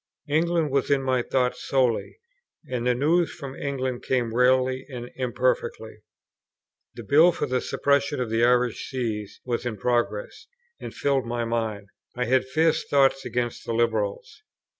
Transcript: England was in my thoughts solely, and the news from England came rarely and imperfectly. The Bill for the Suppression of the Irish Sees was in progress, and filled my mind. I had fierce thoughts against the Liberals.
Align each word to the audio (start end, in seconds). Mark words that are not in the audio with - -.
England 0.29 0.71
was 0.71 0.89
in 0.89 1.03
my 1.03 1.21
thoughts 1.21 1.63
solely, 1.63 2.17
and 2.67 2.87
the 2.87 2.95
news 2.95 3.31
from 3.31 3.55
England 3.55 4.01
came 4.01 4.33
rarely 4.33 4.83
and 4.89 5.11
imperfectly. 5.15 5.97
The 6.95 7.03
Bill 7.03 7.31
for 7.31 7.45
the 7.45 7.61
Suppression 7.61 8.19
of 8.19 8.31
the 8.31 8.43
Irish 8.43 8.89
Sees 8.89 9.39
was 9.45 9.63
in 9.63 9.77
progress, 9.77 10.47
and 10.79 10.91
filled 10.91 11.27
my 11.27 11.45
mind. 11.45 11.89
I 12.15 12.25
had 12.25 12.47
fierce 12.47 12.83
thoughts 12.83 13.25
against 13.25 13.63
the 13.63 13.73
Liberals. 13.75 14.41